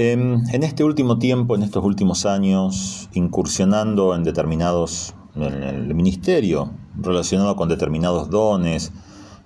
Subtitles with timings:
[0.00, 6.70] Em, en este último tiempo, en estos últimos años, incursionando en determinados, en el ministerio,
[6.96, 8.92] relacionado con determinados dones,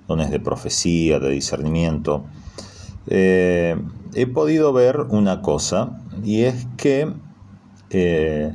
[0.07, 2.27] dones de profecía, de discernimiento,
[3.07, 3.81] eh,
[4.13, 7.11] he podido ver una cosa, y es que
[7.89, 8.55] eh,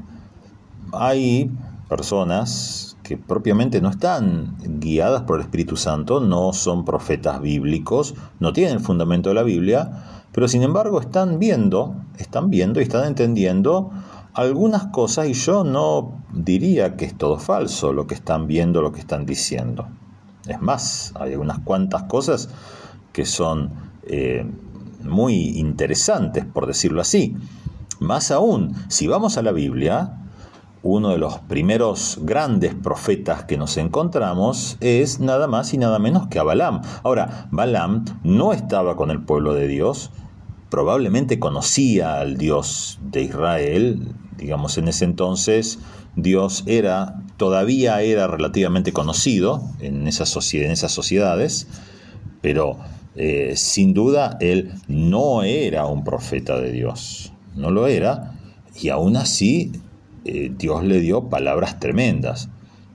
[0.93, 1.49] hay
[1.89, 8.51] personas que propiamente no están guiadas por el Espíritu Santo, no son profetas bíblicos, no
[8.51, 10.03] tienen el fundamento de la Biblia,
[10.33, 13.91] pero sin embargo están viendo, están viendo y están entendiendo
[14.33, 18.91] algunas cosas y yo no diría que es todo falso lo que están viendo, lo
[18.91, 19.87] que están diciendo.
[20.45, 22.49] Es más, hay unas cuantas cosas
[23.13, 23.71] que son
[24.03, 24.45] eh,
[25.01, 27.37] muy interesantes, por decirlo así.
[28.01, 30.26] Más aún, si vamos a la Biblia,
[30.87, 36.27] uno de los primeros grandes profetas que nos encontramos es nada más y nada menos
[36.27, 36.81] que a Balaam.
[37.03, 40.11] Ahora, Balaam no estaba con el pueblo de Dios,
[40.69, 45.79] probablemente conocía al Dios de Israel, digamos en ese entonces
[46.15, 51.67] Dios era todavía era relativamente conocido en, esa en esas sociedades,
[52.41, 52.77] pero
[53.15, 58.35] eh, sin duda él no era un profeta de Dios, no lo era,
[58.81, 59.73] y aún así
[60.27, 62.49] eh, Dios le dio palabras tremendas.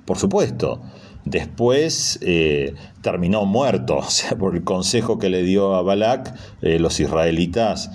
[0.04, 0.80] Por supuesto,
[1.24, 6.78] después eh, terminó muerto, o sea, por el consejo que le dio a Balak, eh,
[6.78, 7.90] los israelitas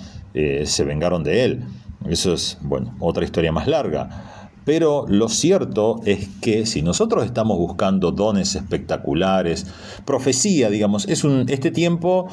[0.64, 1.64] se vengaron de él.
[2.08, 4.52] Eso es, bueno, otra historia más larga.
[4.64, 9.66] Pero lo cierto es que si nosotros estamos buscando dones espectaculares,
[10.04, 12.28] profecía, digamos, es un, este tiempo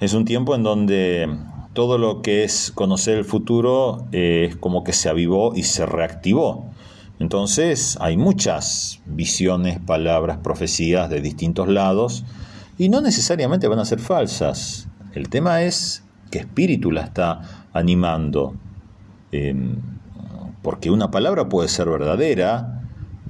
[0.00, 1.28] es un tiempo en donde
[1.74, 5.84] todo lo que es conocer el futuro eh, es como que se avivó y se
[5.84, 6.70] reactivó.
[7.18, 12.24] Entonces hay muchas visiones, palabras, profecías de distintos lados
[12.78, 14.88] y no necesariamente van a ser falsas.
[15.14, 18.54] El tema es qué espíritu la está animando.
[19.32, 19.76] Em,
[20.62, 22.82] porque una palabra puede ser verdadera,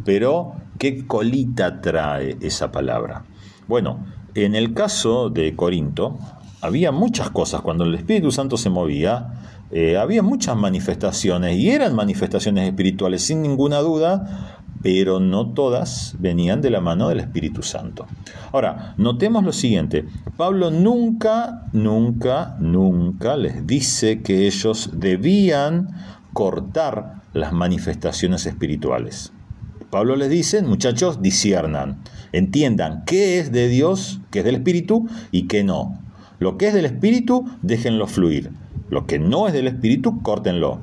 [0.05, 3.25] pero ¿qué colita trae esa palabra?
[3.67, 6.19] Bueno, en el caso de Corinto,
[6.65, 9.35] había muchas cosas, cuando el Espíritu Santo se movía,
[9.71, 16.63] eh, había muchas manifestaciones y eran manifestaciones espirituales sin ninguna duda, pero no todas venían
[16.63, 18.07] de la mano del Espíritu Santo.
[18.51, 20.07] Ahora, notemos lo siguiente,
[20.39, 25.89] Pablo nunca, nunca, nunca les dice que ellos debían
[26.33, 29.33] cortar las manifestaciones espirituales.
[29.91, 35.47] Pablo les dice, muchachos, disiernan, entiendan qué es de Dios, qué es del Espíritu y
[35.47, 36.04] qué no.
[36.45, 38.51] Lo que es del espíritu, déjenlo fluir.
[38.91, 40.79] Lo que no es del espíritu, córtenlo.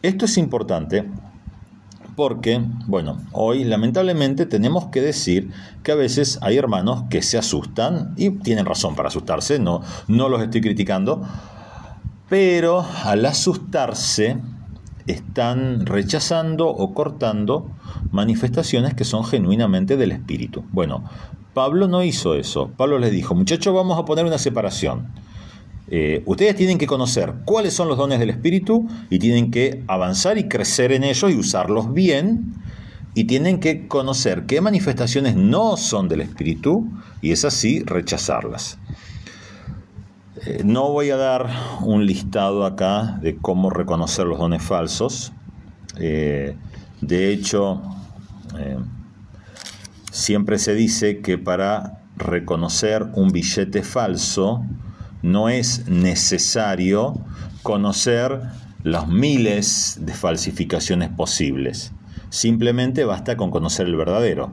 [0.00, 1.04] Esto es importante
[2.16, 5.50] porque, bueno, hoy lamentablemente tenemos que decir
[5.82, 10.30] que a veces hay hermanos que se asustan y tienen razón para asustarse, no, no
[10.30, 11.22] los estoy criticando,
[12.30, 14.38] pero al asustarse
[15.06, 17.70] están rechazando o cortando
[18.10, 20.64] manifestaciones que son genuinamente del espíritu.
[20.72, 21.04] Bueno,
[21.54, 22.70] Pablo no hizo eso.
[22.76, 25.06] Pablo les dijo, muchachos, vamos a poner una separación.
[25.88, 30.36] Eh, ustedes tienen que conocer cuáles son los dones del Espíritu y tienen que avanzar
[30.36, 32.54] y crecer en ellos y usarlos bien.
[33.14, 36.86] Y tienen que conocer qué manifestaciones no son del Espíritu
[37.22, 38.78] y es así rechazarlas.
[40.44, 41.48] Eh, no voy a dar
[41.82, 45.32] un listado acá de cómo reconocer los dones falsos.
[45.98, 46.56] Eh,
[47.00, 47.82] de hecho,
[50.16, 54.64] Siempre se dice que para reconocer un billete falso
[55.20, 57.20] no es necesario
[57.62, 58.40] conocer
[58.82, 61.92] los miles de falsificaciones posibles.
[62.30, 64.52] Simplemente basta con conocer el verdadero.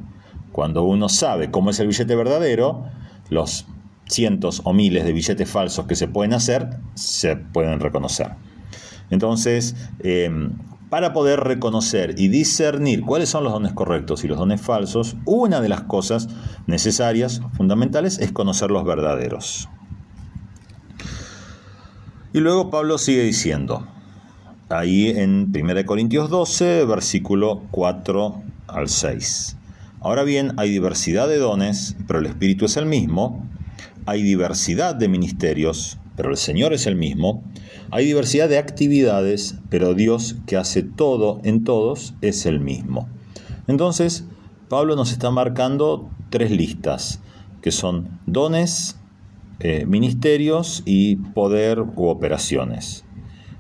[0.52, 2.84] Cuando uno sabe cómo es el billete verdadero,
[3.30, 3.66] los
[4.08, 8.32] cientos o miles de billetes falsos que se pueden hacer se pueden reconocer.
[9.10, 10.30] Entonces, eh,
[10.94, 15.60] para poder reconocer y discernir cuáles son los dones correctos y los dones falsos, una
[15.60, 16.30] de las cosas
[16.68, 19.70] necesarias, fundamentales, es conocer los verdaderos.
[22.32, 23.88] Y luego Pablo sigue diciendo,
[24.70, 29.58] ahí en 1 Corintios 12, versículo 4 al 6.
[30.00, 33.48] Ahora bien, hay diversidad de dones, pero el Espíritu es el mismo.
[34.06, 37.44] Hay diversidad de ministerios, pero el Señor es el mismo.
[37.90, 43.08] Hay diversidad de actividades, pero Dios que hace todo en todos es el mismo.
[43.68, 44.26] Entonces,
[44.68, 47.22] Pablo nos está marcando tres listas,
[47.62, 48.98] que son dones,
[49.60, 53.06] eh, ministerios y poder u operaciones.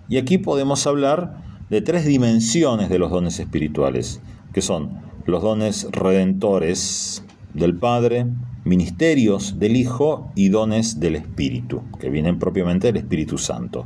[0.10, 4.22] Y aquí podemos hablar de tres dimensiones de los dones espirituales,
[4.54, 7.24] que son los dones redentores
[7.54, 8.28] del Padre,
[8.66, 13.86] ministerios del Hijo y dones del Espíritu, que vienen propiamente del Espíritu Santo.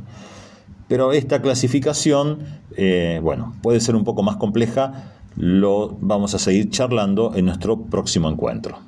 [0.88, 2.38] Pero esta clasificación,
[2.76, 7.82] eh, bueno, puede ser un poco más compleja, lo vamos a seguir charlando en nuestro
[7.82, 8.78] próximo encuentro.